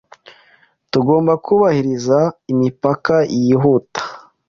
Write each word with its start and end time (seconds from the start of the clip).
Tugomba 0.91 1.33
kubahiriza 1.45 2.17
imipaka 2.53 3.15
yihuta. 3.41 4.01